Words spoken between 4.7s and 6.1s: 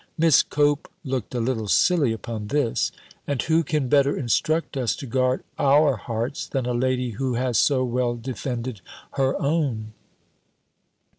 us to guard our